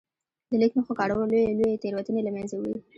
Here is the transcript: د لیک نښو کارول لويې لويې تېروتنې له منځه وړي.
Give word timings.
د 0.49 0.51
لیک 0.61 0.71
نښو 0.77 0.93
کارول 0.99 1.27
لويې 1.31 1.55
لويې 1.57 1.79
تېروتنې 1.81 2.21
له 2.25 2.31
منځه 2.35 2.55
وړي. 2.57 2.75